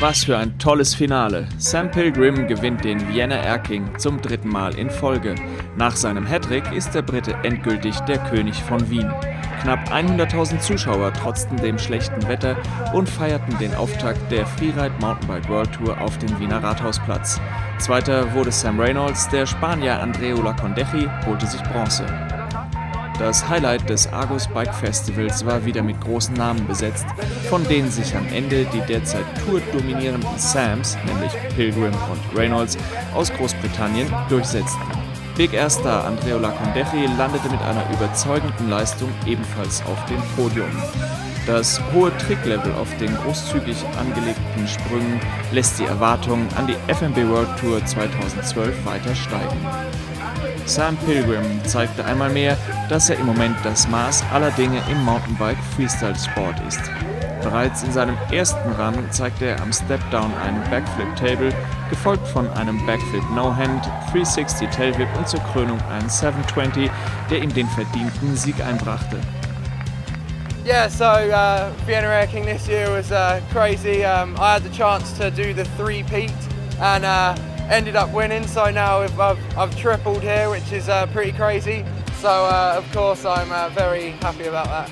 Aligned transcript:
Was 0.00 0.24
für 0.24 0.38
ein 0.38 0.58
tolles 0.58 0.94
Finale. 0.94 1.46
Sam 1.58 1.90
Pilgrim 1.90 2.46
gewinnt 2.46 2.82
den 2.84 3.06
Vienna 3.12 3.36
Air 3.36 3.58
King 3.58 3.98
zum 3.98 4.18
dritten 4.18 4.48
Mal 4.48 4.74
in 4.78 4.88
Folge. 4.88 5.34
Nach 5.76 5.94
seinem 5.94 6.26
Hattrick 6.26 6.64
ist 6.72 6.94
der 6.94 7.02
Brite 7.02 7.34
endgültig 7.42 8.00
der 8.00 8.16
König 8.16 8.56
von 8.62 8.88
Wien. 8.88 9.12
Knapp 9.60 9.92
100.000 9.92 10.58
Zuschauer 10.60 11.12
trotzten 11.12 11.58
dem 11.58 11.78
schlechten 11.78 12.26
Wetter 12.26 12.56
und 12.94 13.10
feierten 13.10 13.58
den 13.58 13.74
Auftakt 13.74 14.32
der 14.32 14.46
Freeride 14.46 14.94
Mountainbike 15.00 15.50
World 15.50 15.72
Tour 15.72 16.00
auf 16.00 16.16
dem 16.16 16.40
Wiener 16.40 16.62
Rathausplatz. 16.62 17.38
Zweiter 17.76 18.32
wurde 18.32 18.52
Sam 18.52 18.80
Reynolds, 18.80 19.28
der 19.28 19.44
Spanier 19.44 20.00
Andreu 20.00 20.40
Lacondechi 20.42 21.10
holte 21.26 21.46
sich 21.46 21.62
Bronze. 21.64 22.06
Das 23.20 23.46
Highlight 23.46 23.90
des 23.90 24.10
Argus 24.14 24.48
Bike 24.48 24.74
Festivals 24.74 25.44
war 25.44 25.62
wieder 25.66 25.82
mit 25.82 26.00
großen 26.00 26.34
Namen 26.34 26.66
besetzt, 26.66 27.04
von 27.50 27.62
denen 27.68 27.90
sich 27.90 28.16
am 28.16 28.26
Ende 28.28 28.64
die 28.72 28.80
derzeit 28.80 29.26
Tour-dominierenden 29.44 30.38
Sams, 30.38 30.96
nämlich 31.04 31.30
Pilgrim 31.54 31.92
und 32.10 32.34
Reynolds, 32.34 32.78
aus 33.14 33.30
Großbritannien 33.30 34.10
durchsetzten. 34.30 34.80
Big 35.36 35.52
Air 35.52 35.68
Star 35.68 36.06
Andrea 36.06 36.38
Lacondechi 36.38 37.06
landete 37.18 37.50
mit 37.50 37.60
einer 37.60 37.84
überzeugenden 37.92 38.70
Leistung 38.70 39.10
ebenfalls 39.26 39.82
auf 39.82 40.02
dem 40.06 40.22
Podium. 40.34 40.70
Das 41.46 41.80
hohe 41.92 42.16
Tricklevel 42.18 42.72
auf 42.74 42.94
den 42.98 43.14
großzügig 43.16 43.76
angelegten 43.98 44.68
Sprüngen 44.68 45.20
lässt 45.52 45.78
die 45.78 45.84
Erwartungen 45.84 46.46
an 46.56 46.66
die 46.66 46.76
FMB 46.92 47.16
World 47.28 47.48
Tour 47.58 47.84
2012 47.84 48.84
weiter 48.84 49.14
steigen. 49.14 49.66
Sam 50.66 50.96
Pilgrim 50.98 51.64
zeigte 51.64 52.04
einmal 52.04 52.30
mehr, 52.30 52.56
dass 52.88 53.10
er 53.10 53.18
im 53.18 53.26
Moment 53.26 53.56
das 53.64 53.88
Maß 53.88 54.22
aller 54.32 54.50
Dinge 54.52 54.80
im 54.90 55.04
Mountainbike-Freestyle-Sport 55.04 56.56
ist. 56.68 56.80
Bereits 57.42 57.82
in 57.82 57.92
seinem 57.92 58.16
ersten 58.30 58.70
Run 58.72 58.94
zeigte 59.10 59.46
er 59.46 59.62
am 59.62 59.72
Stepdown 59.72 60.32
einen 60.44 60.62
Backflip 60.70 61.16
Table, 61.16 61.52
gefolgt 61.88 62.28
von 62.28 62.48
einem 62.50 62.84
Backflip 62.86 63.24
No-Hand, 63.34 63.84
360 64.12 64.68
Tailwhip 64.68 65.08
und 65.16 65.26
zur 65.26 65.40
Krönung 65.52 65.80
einen 65.90 66.08
720, 66.08 66.90
der 67.30 67.42
ihm 67.42 67.52
den 67.52 67.66
verdienten 67.68 68.36
Sieg 68.36 68.62
einbrachte. 68.62 69.18
Yeah, 70.70 70.86
so 70.86 71.04
uh, 71.04 71.74
Vienna 71.84 72.06
Air 72.06 72.28
King 72.28 72.44
this 72.44 72.68
year 72.68 72.88
was 72.92 73.10
uh, 73.10 73.42
crazy. 73.50 74.04
Um, 74.04 74.36
I 74.38 74.52
had 74.52 74.62
the 74.62 74.70
chance 74.70 75.10
to 75.18 75.28
do 75.28 75.52
the 75.52 75.64
three-peat 75.76 76.30
and 76.78 77.04
uh, 77.04 77.34
ended 77.68 77.96
up 77.96 78.14
winning. 78.14 78.46
So 78.46 78.70
now 78.70 79.00
I've, 79.00 79.18
I've, 79.18 79.58
I've 79.58 79.76
tripled 79.76 80.22
here, 80.22 80.48
which 80.48 80.70
is 80.70 80.88
uh, 80.88 81.08
pretty 81.08 81.32
crazy. 81.32 81.84
So 82.20 82.28
uh, 82.28 82.76
of 82.78 82.88
course 82.92 83.24
I'm 83.24 83.50
uh, 83.50 83.70
very 83.70 84.10
happy 84.22 84.46
about 84.46 84.66
that. 84.66 84.88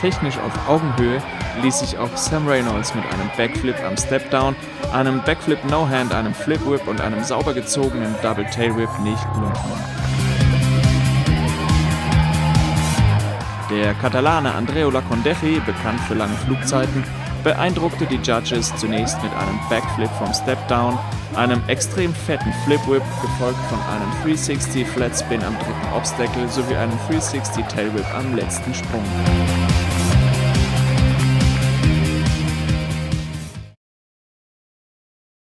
Technisch 0.00 0.38
auf 0.38 0.68
Augenhöhe 0.68 1.20
ließ 1.62 1.80
sich 1.80 1.98
auch 1.98 2.16
Sam 2.16 2.46
Reynolds 2.46 2.94
mit 2.94 3.04
einem 3.04 3.28
Backflip 3.36 3.82
am 3.82 3.96
Stepdown, 3.96 4.54
einem 4.92 5.22
Backflip 5.22 5.64
No-Hand, 5.64 6.14
einem 6.14 6.32
Flip 6.32 6.64
Whip 6.64 6.86
und 6.86 7.00
einem 7.00 7.24
sauber 7.24 7.52
gezogenen 7.52 8.14
Double 8.22 8.46
Tail 8.52 8.76
Whip 8.76 8.90
nicht 9.00 9.24
lumpen. 9.34 10.05
Der 13.70 13.94
Katalane 13.94 14.54
Andreu 14.54 14.90
Lacondechi, 14.90 15.60
bekannt 15.66 15.98
für 16.06 16.14
lange 16.14 16.36
Flugzeiten, 16.36 17.02
beeindruckte 17.42 18.06
die 18.06 18.16
Judges 18.16 18.72
zunächst 18.76 19.20
mit 19.24 19.32
einem 19.32 19.58
Backflip 19.68 20.10
vom 20.18 20.32
Stepdown, 20.32 20.96
einem 21.34 21.60
extrem 21.66 22.14
fetten 22.14 22.52
Flip 22.64 22.80
Whip, 22.86 23.02
gefolgt 23.22 23.58
von 23.68 23.78
einem 23.92 24.10
360 24.22 24.86
Flat 24.86 25.18
Spin 25.18 25.42
am 25.42 25.54
dritten 25.58 25.94
Obstacle 25.96 26.48
sowie 26.48 26.76
einem 26.76 26.96
360 27.08 27.64
Tail 27.66 27.92
Whip 27.92 28.06
am 28.14 28.36
letzten 28.36 28.72
Sprung. 28.72 29.04